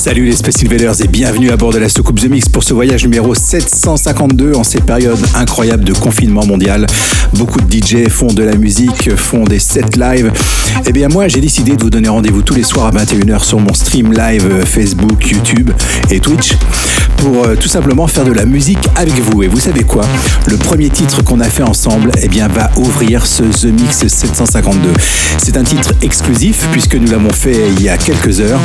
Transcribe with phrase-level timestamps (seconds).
[0.00, 2.72] Salut les Space Invaders et bienvenue à bord de la soucoupe The Mix pour ce
[2.72, 6.86] voyage numéro 752 en ces périodes incroyables de confinement mondial.
[7.34, 10.32] Beaucoup de DJ font de la musique, font des sets live.
[10.86, 13.60] Eh bien moi j'ai décidé de vous donner rendez-vous tous les soirs à 21h sur
[13.60, 15.70] mon stream live Facebook, YouTube
[16.10, 16.54] et Twitch
[17.20, 19.42] pour euh, tout simplement faire de la musique avec vous.
[19.42, 20.04] Et vous savez quoi?
[20.46, 24.92] Le premier titre qu'on a fait ensemble eh bien, va ouvrir ce The Mix 752.
[25.38, 28.60] C'est un titre exclusif puisque nous l'avons fait il y a quelques heures.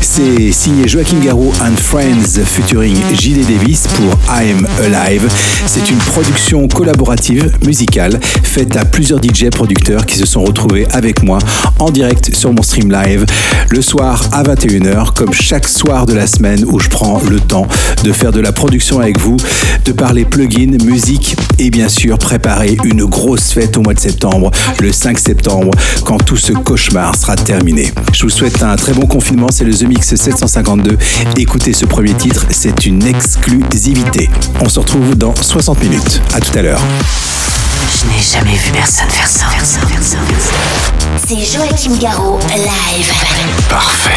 [0.00, 3.44] C'est signé Joachim Garraud and Friends featuring J.D.
[3.44, 5.28] Davis pour I'm Alive.
[5.66, 11.22] C'est une production collaborative musicale faite à plusieurs DJ producteurs qui se sont retrouvés avec
[11.22, 11.38] moi
[11.78, 13.26] en direct sur mon stream live
[13.70, 17.66] le soir à 21h comme chaque soir de la semaine où je prends le temps
[18.04, 19.36] de faire de la production avec vous,
[19.84, 24.50] de parler plugin, musique et bien sûr préparer une grosse fête au mois de septembre,
[24.80, 25.70] le 5 septembre,
[26.04, 27.92] quand tout ce cauchemar sera terminé.
[28.12, 30.96] Je vous souhaite un très bon confinement, c'est le The Mix 752.
[31.36, 34.30] Écoutez ce premier titre, c'est une exclusivité.
[34.60, 36.20] On se retrouve dans 60 minutes.
[36.34, 36.80] À tout à l'heure.
[37.90, 39.46] Je n'ai jamais vu personne faire ça.
[41.16, 43.12] C'est Joachim Garraud, live.
[43.68, 44.10] Parfait.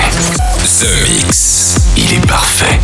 [0.80, 1.78] The Mix.
[1.98, 2.80] Il est parfait.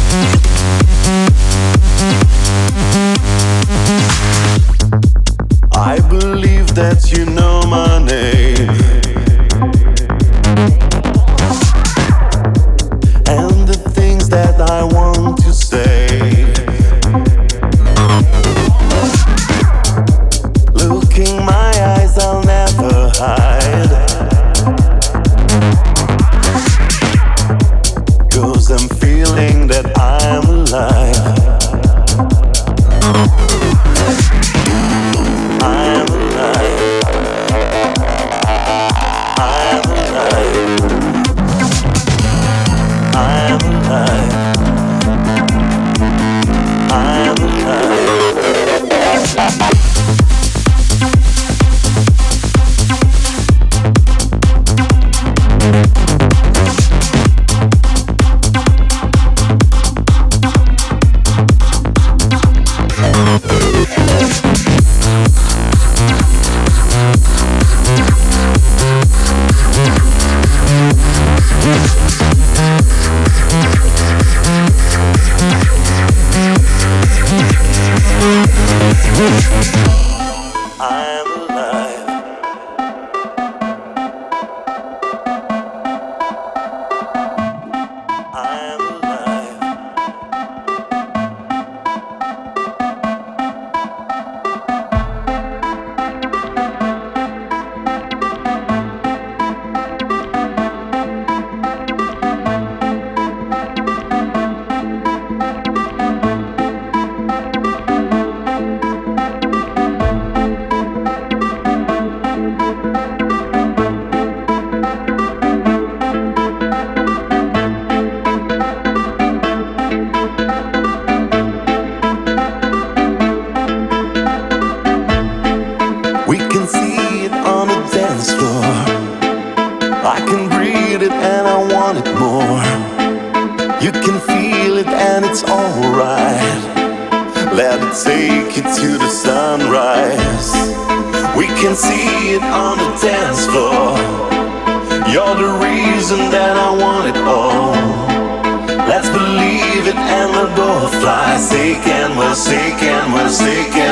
[151.31, 153.90] I seek and will seek and will seek and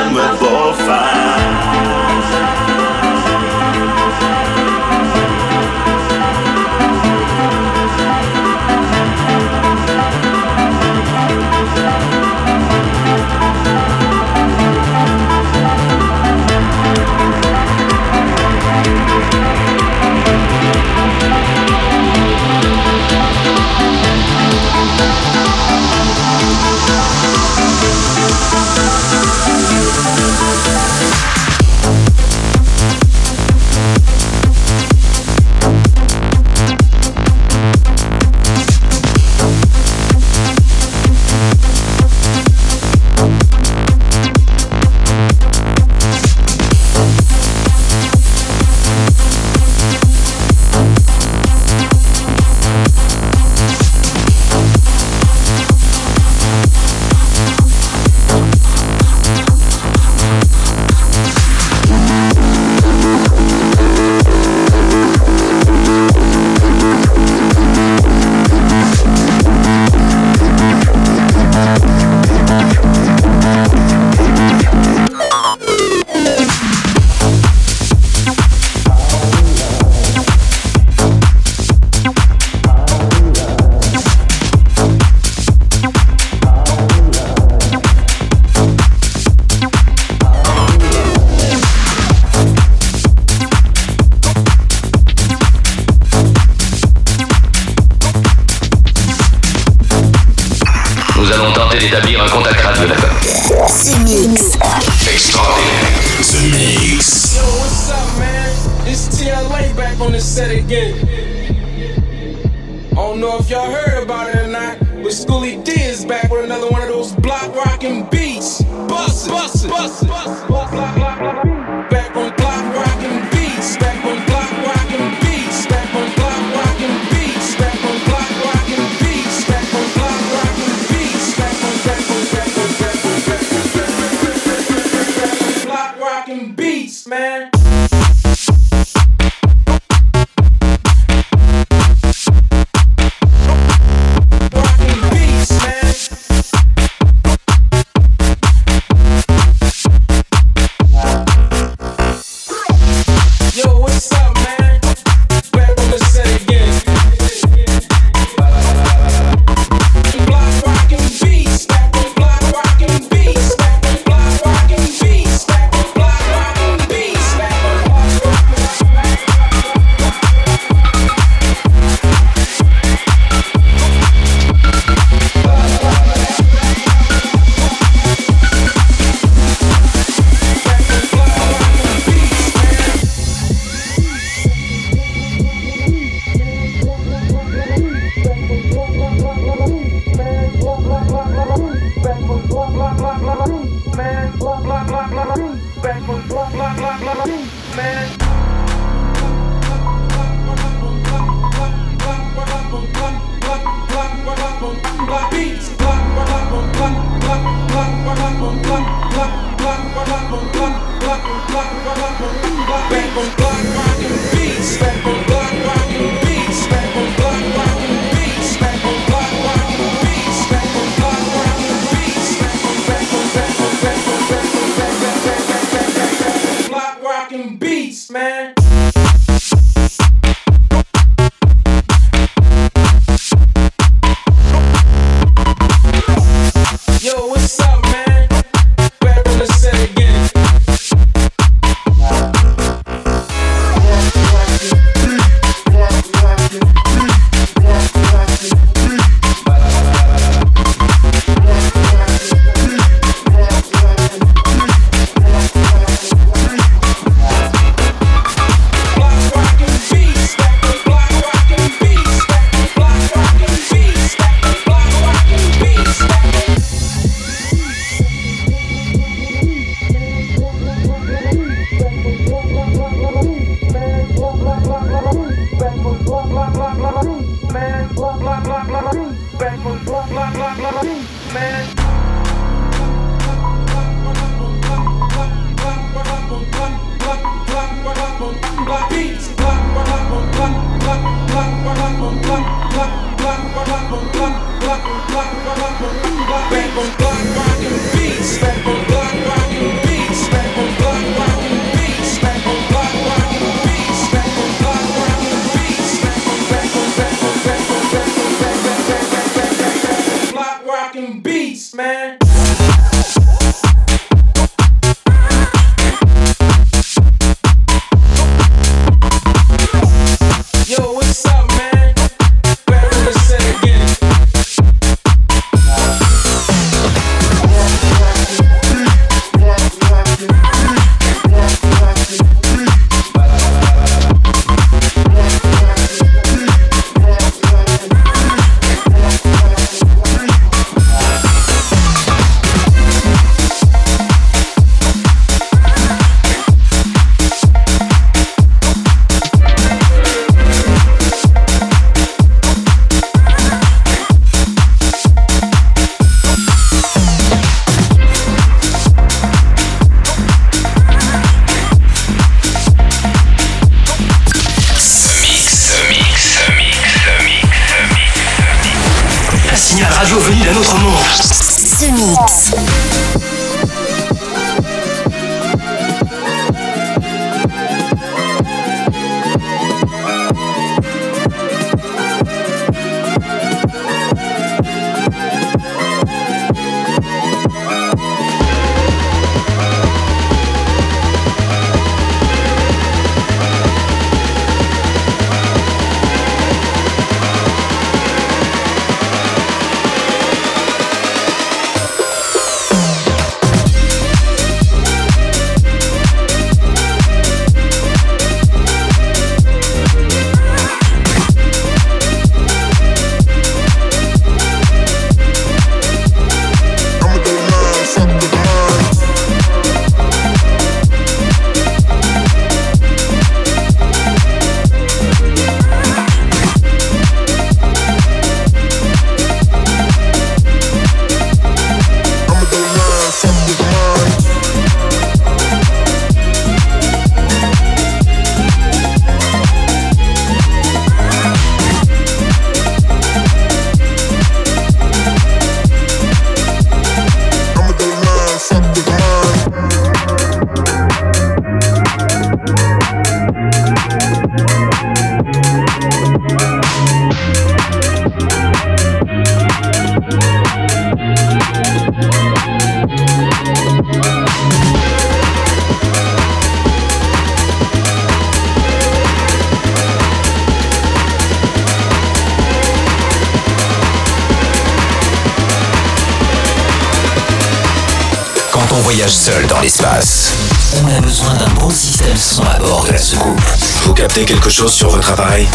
[485.16, 485.49] travail.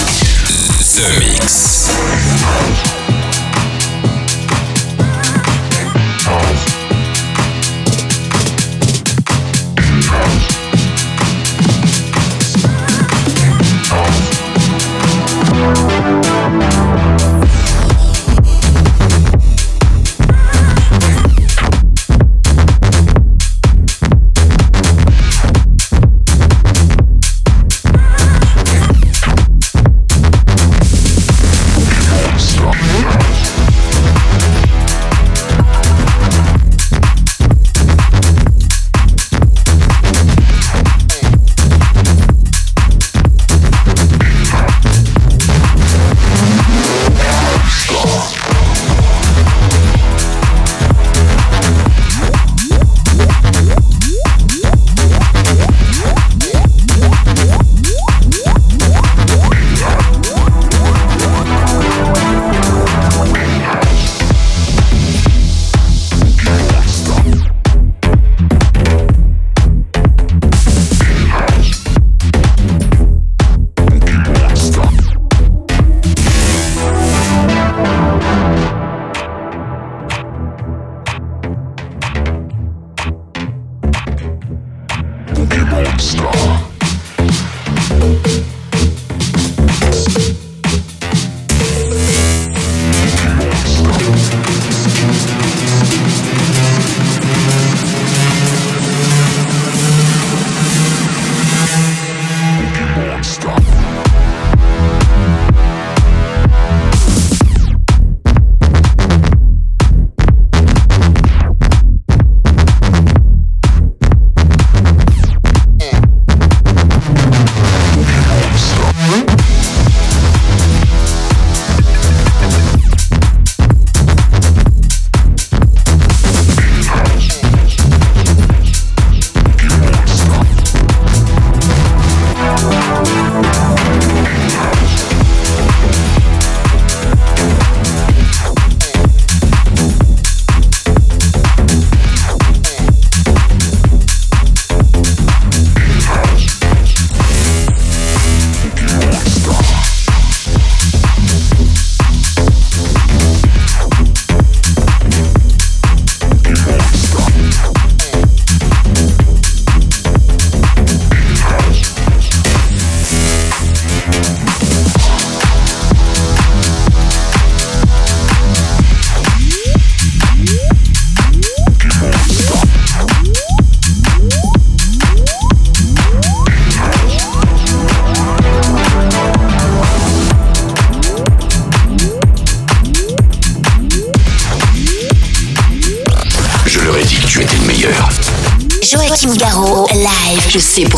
[190.55, 190.94] Participe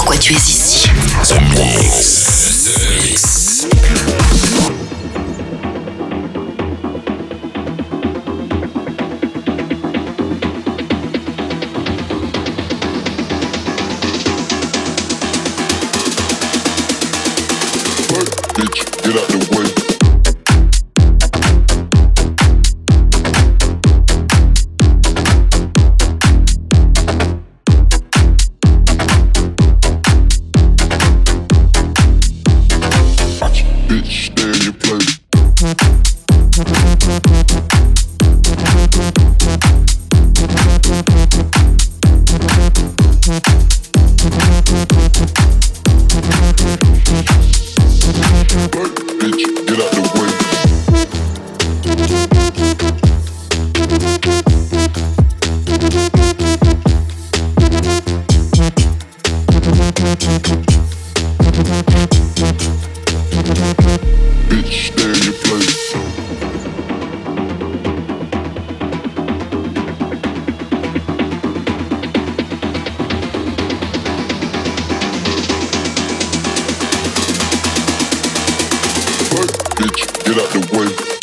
[79.77, 81.16] bitch, get out the way.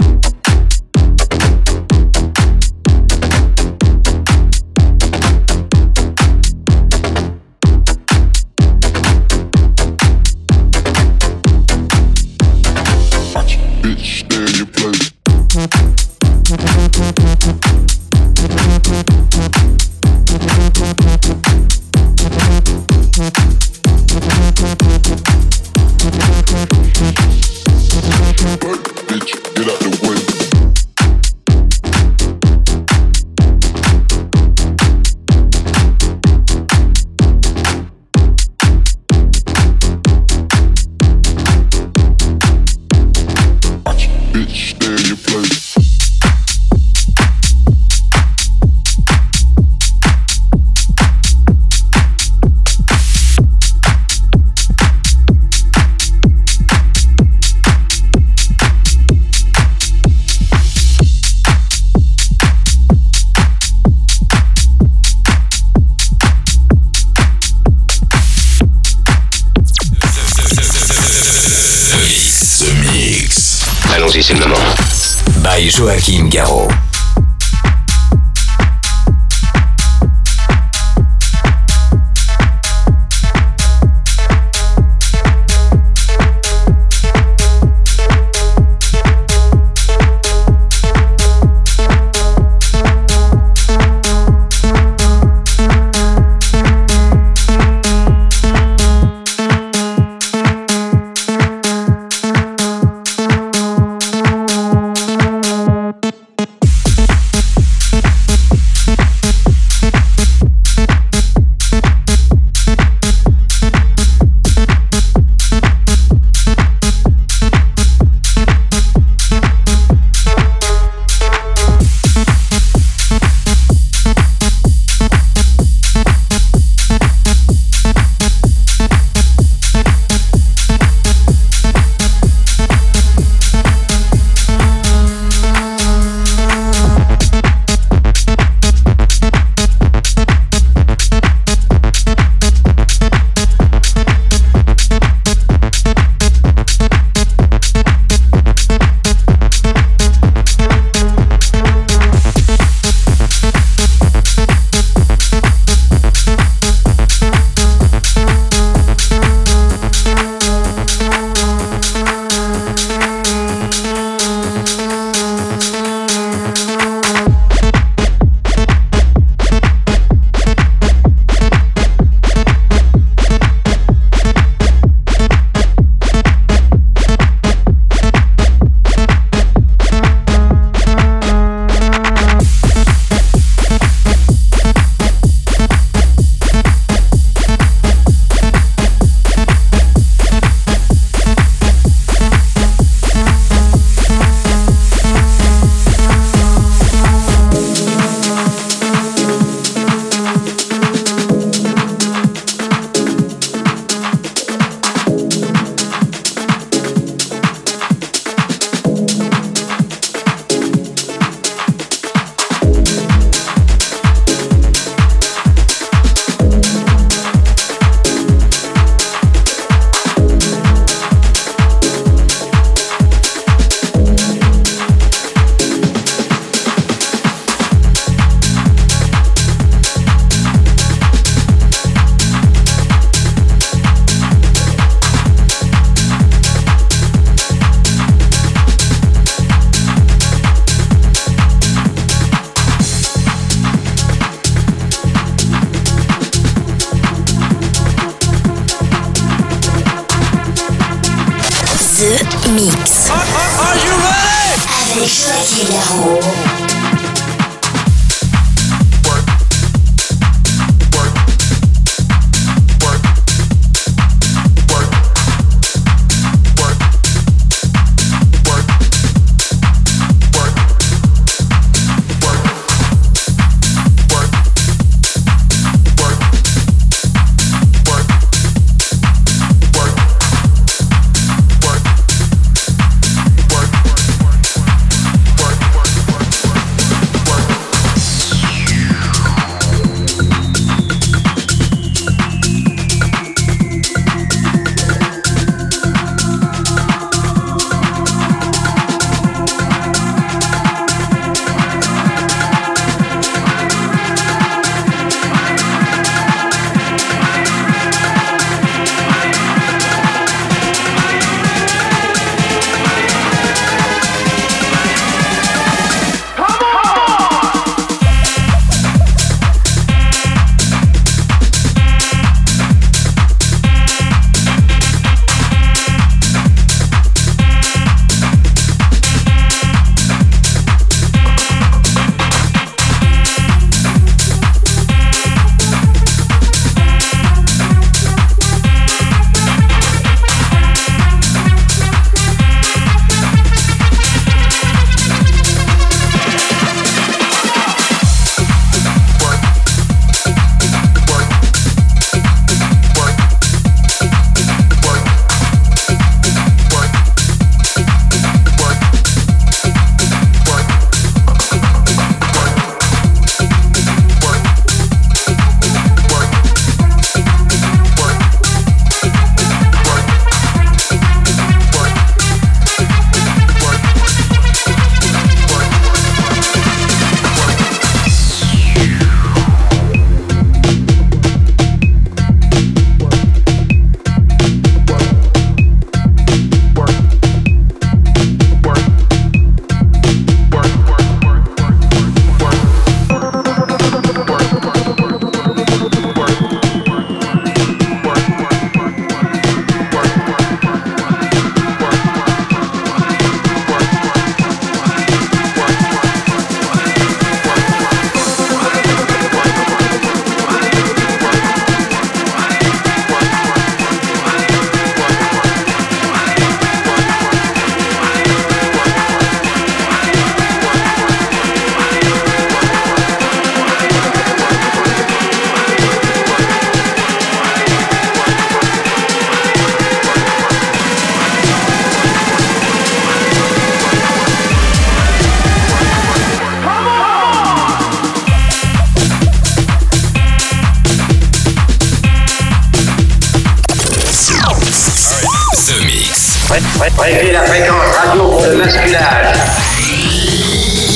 [446.49, 449.37] Prévez la fréquence radio pour le masculage.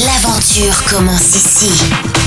[0.05, 2.18] L'aventure commence ici.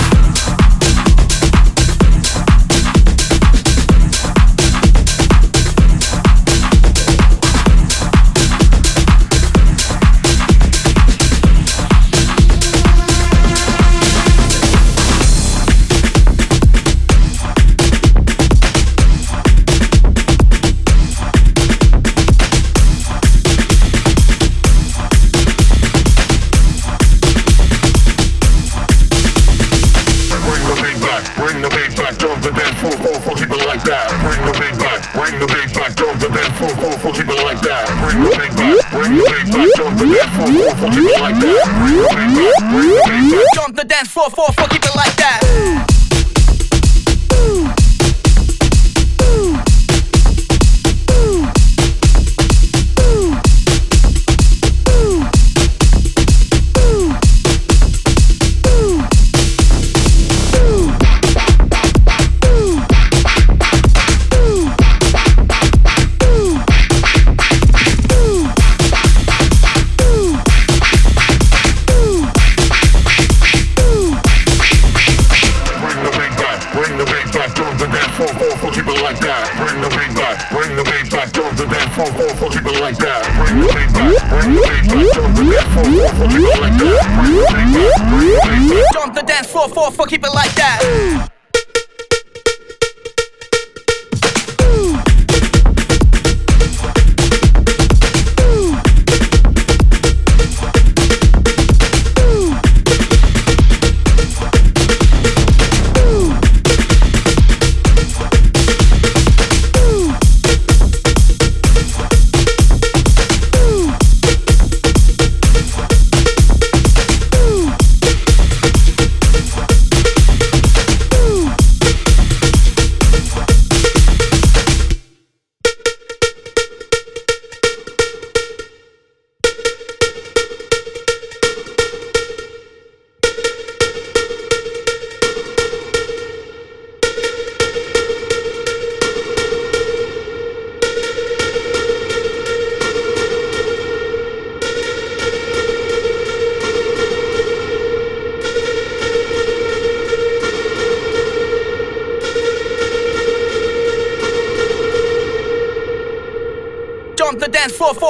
[43.54, 44.81] Jump the dance floor for fucking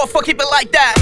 [0.08, 0.26] Fuck!
[0.26, 1.01] keep it like that.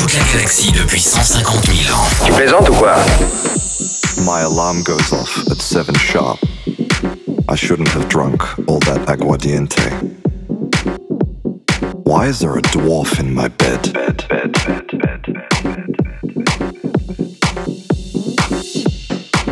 [0.00, 2.06] Toute la galaxie depuis 150 000 ans.
[2.24, 2.96] Tu plaisantes ou quoi
[4.24, 6.38] My alarm goes off at 7 sharp.
[7.48, 9.92] I shouldn't have drunk all that aguardiente.
[12.04, 13.92] Why is there a dwarf in my bed?
[13.92, 15.36] bed, bed, bed, bed, bed,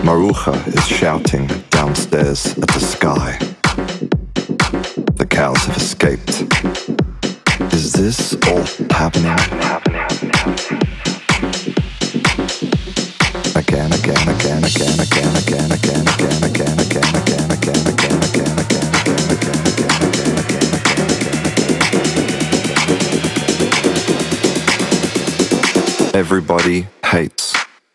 [0.03, 3.37] Maruja is shouting downstairs at the sky.
[5.17, 6.78] The cows have escaped.
[7.99, 9.33] Is this all happening?
[13.57, 19.51] Again, again, again, again, again, again, again, again, again, again, again, again, again, again, again,
[20.39, 20.95] again, again.
[26.15, 27.53] Everybody hates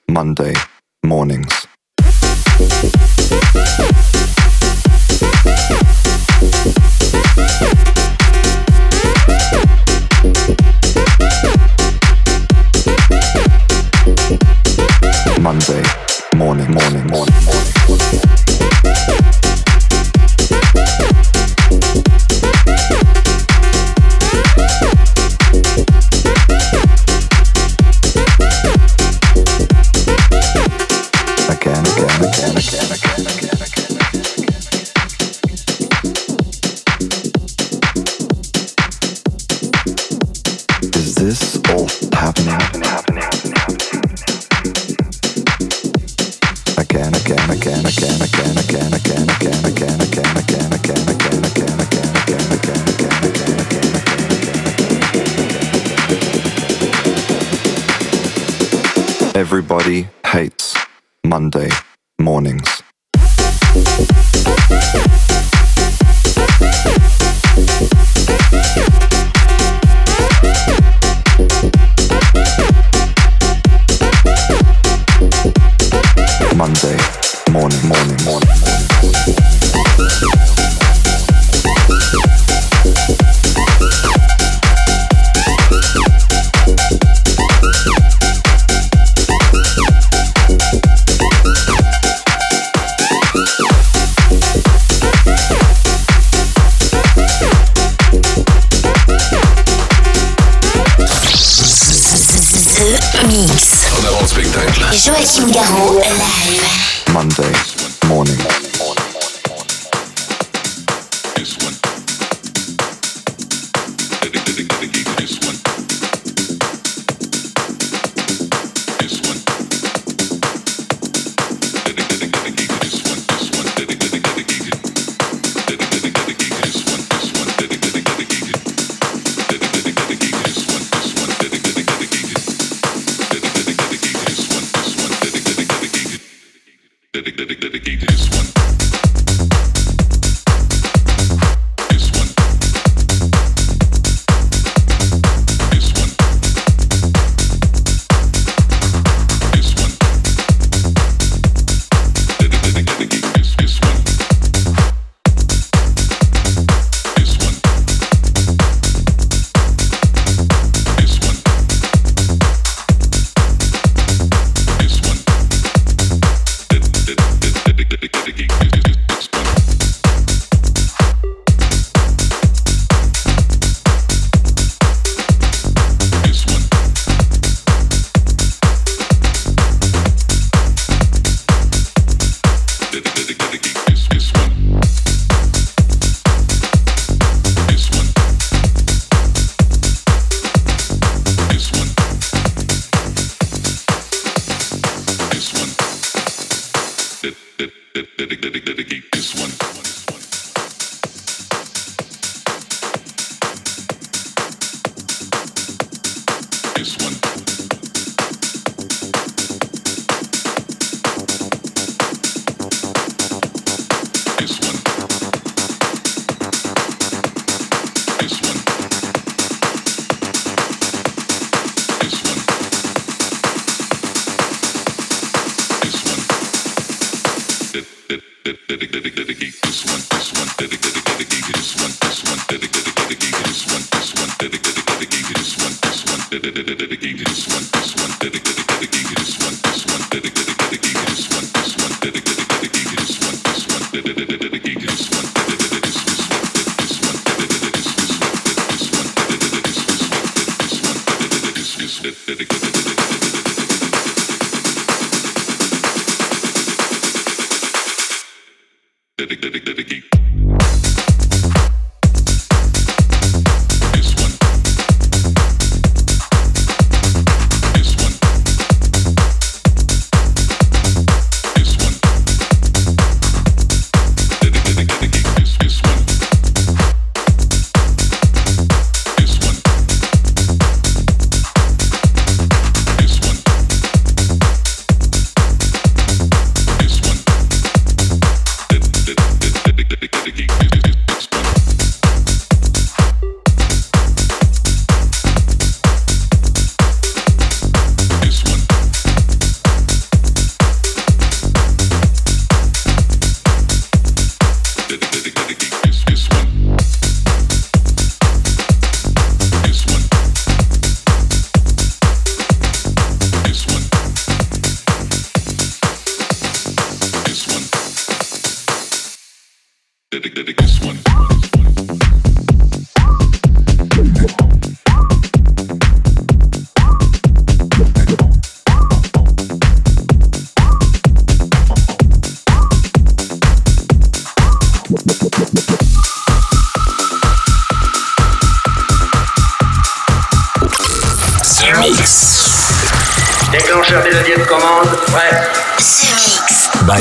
[0.10, 0.56] Monday
[1.02, 1.63] mornings.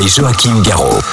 [0.02, 1.11] By Joachim Garraud.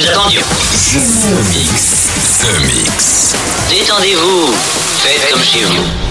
[0.00, 0.40] Vous attendions.
[0.40, 2.08] The Mix.
[2.40, 3.34] The Mix.
[3.68, 4.52] Détendez-vous.
[5.02, 6.09] Faites comme chez vous.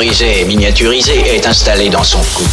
[0.00, 2.44] Et miniaturisé est installé dans son cou.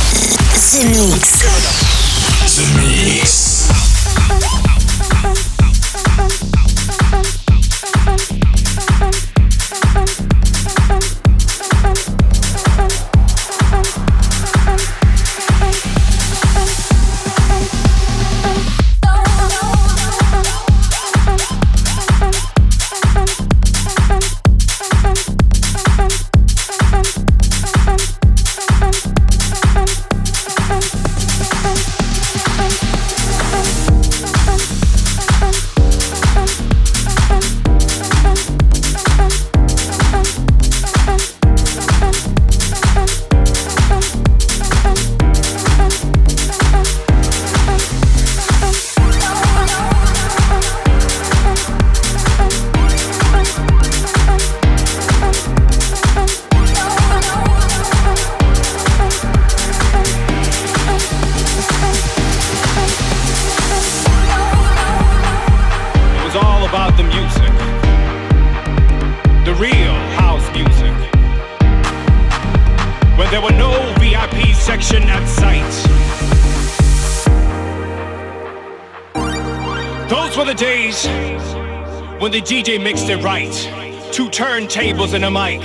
[84.75, 85.61] Turntables and a mic.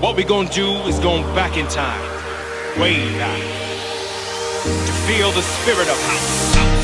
[0.00, 2.00] What we gonna do is going back in time.
[2.80, 3.42] Way back.
[4.62, 6.83] To feel the spirit of house.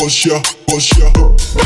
[0.00, 1.59] push ya, push ya,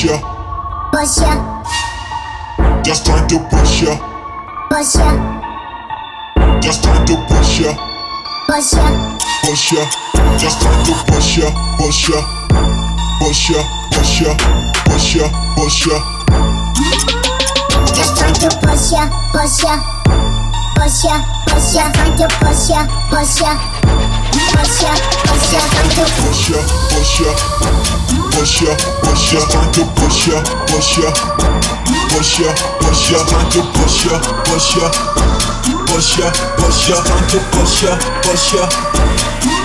[0.00, 0.18] push ya,
[0.92, 4.00] push ya, just trying to push ya,
[4.70, 5.12] push ya,
[6.60, 7.76] just trying to push ya.
[8.46, 8.86] push ya,
[9.44, 9.84] push ya,
[10.38, 12.20] just trying to push ya, push ya,
[13.20, 13.60] push ya,
[13.92, 14.32] push ya,
[14.88, 15.98] push ya, push ya.
[17.92, 19.04] just trying to push ya,
[19.36, 19.76] push ya,
[20.76, 23.52] push ya, push ya, trying to push ya, push ya,
[24.52, 24.92] push ya,
[25.26, 27.30] push ya, trying to push ya, push ya,
[28.32, 28.72] push ya,
[29.02, 31.10] push ya, trying to push ya, push ya,
[32.10, 34.90] push ya, push ya, trying to push ya, push ya.
[35.90, 37.92] Push ya, push ya, trying to push ya,
[38.22, 38.62] push ya,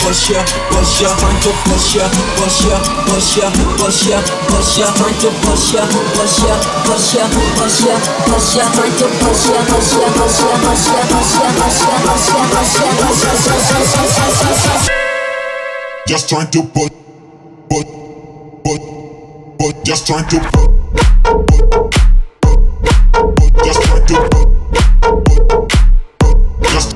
[0.05, 2.05] push ya, push ya, trying to push ya,
[2.37, 2.77] push ya,
[3.09, 3.49] push ya,
[3.81, 5.81] push ya, push ya, trying to push ya,
[6.13, 6.53] push ya,
[6.85, 7.25] push ya,
[7.57, 7.97] push ya,
[8.29, 11.73] push ya, trying to push ya, push ya, push ya, push ya, push ya, push
[11.73, 14.93] ya, push ya, push ya, push ya, push ya, push ya,
[16.05, 16.93] just trying to push,
[17.67, 17.89] push,
[18.63, 18.81] push,
[19.57, 20.37] push, just trying to
[23.65, 24.45] just trying to push.
[24.45, 24.53] Just trying
[24.85, 25.55] to trying to
[26.19, 26.94] trying just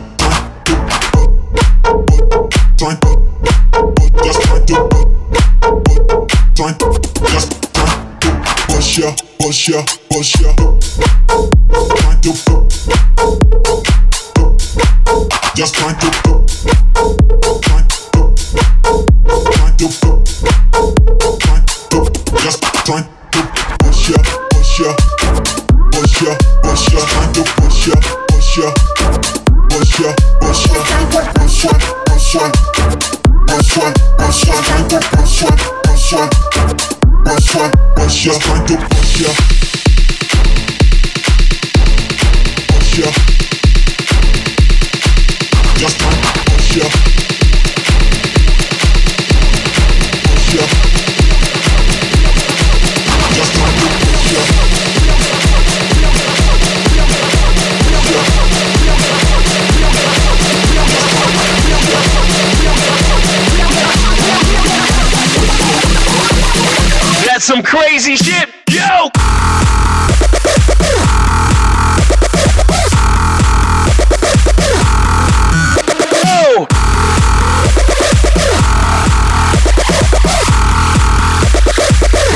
[15.59, 16.19] just trying to
[38.30, 39.59] just trying to push ya
[67.50, 69.10] some crazy shit, yo!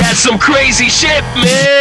[0.01, 1.72] That's some crazy shit, man!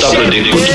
[0.00, 0.69] double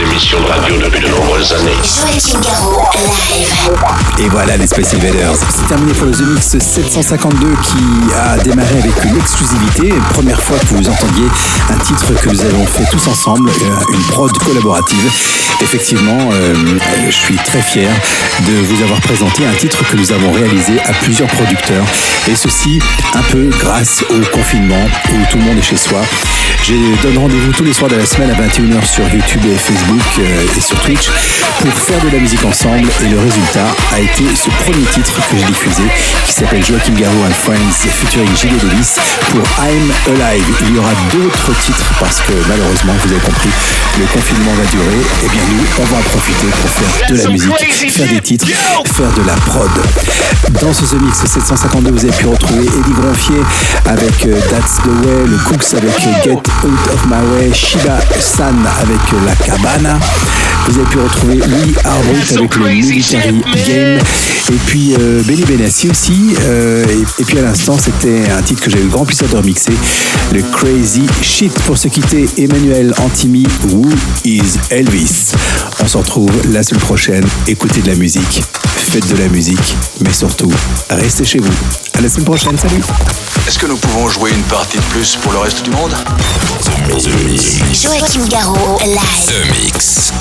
[0.00, 1.72] émissions de radio depuis de nombreuses années.
[1.82, 3.70] Joachim Garraud, live.
[4.18, 5.36] Et voilà les Space Invaders.
[5.36, 9.94] C'est terminé pour le The Mix 752 qui a démarré avec une exclusivité.
[10.12, 11.26] Première fois que vous entendiez
[11.70, 15.10] un titre que nous avons fait tous ensemble, euh, une prod collaborative.
[15.62, 16.54] Effectivement, euh,
[17.06, 17.90] je suis très fier
[18.46, 21.84] de vous avoir présenté un titre que nous avons réalisé à plusieurs producteurs.
[22.28, 22.80] Et ceci
[23.14, 26.00] un peu grâce au confinement où tout le monde est chez soi.
[26.64, 29.85] Je donne rendez-vous tous les soirs de la semaine à 21h sur YouTube et Facebook
[29.88, 31.10] euh, et sur Twitch
[31.60, 32.88] pour faire de la musique ensemble.
[33.04, 35.82] Et le résultat a été ce premier titre que j'ai diffusé
[36.26, 38.94] qui s'appelle Joachim Garou and Friends featuring Gilles Delis
[39.30, 40.44] pour I'm Alive.
[40.68, 43.50] Il y aura d'autres titres parce que malheureusement, vous avez compris,
[43.98, 45.00] le confinement va durer.
[45.24, 48.46] Et bien nous, on va en profiter pour faire de la musique, faire des titres,
[48.46, 49.70] faire de la prod.
[50.60, 53.42] Dans ce The Mix 752, vous avez pu retrouver Eddie Gronfier
[53.86, 57.98] avec euh, That's the Way, le Cooks avec euh, Get Out of My Way, Shiba
[58.18, 59.34] San avec La
[59.66, 59.98] Cabana.
[60.68, 63.98] Vous avez pu retrouver Louis Arbrut avec le Military Game.
[64.48, 66.34] Et puis euh, Benny Benassi aussi.
[66.40, 69.28] Euh, et, et puis à l'instant, c'était un titre que j'ai eu le grand plaisir
[69.28, 69.72] de remixer,
[70.32, 71.52] le Crazy Shit.
[71.64, 73.86] Pour se quitter, Emmanuel Antimi, Who
[74.24, 75.32] is Elvis?
[75.80, 77.24] On se retrouve la semaine prochaine.
[77.48, 78.42] Écoutez de la musique,
[78.90, 80.52] faites de la musique, mais surtout,
[80.90, 81.52] restez chez vous.
[81.94, 82.82] À la semaine prochaine, salut
[83.46, 85.94] Est-ce que nous pouvons jouer une partie de plus pour le reste du monde?
[87.72, 89.26] Joachim Garraud, live.
[89.26, 90.12] The Mix.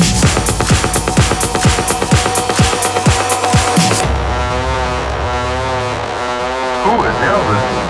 [6.86, 7.86] Who is Elvis?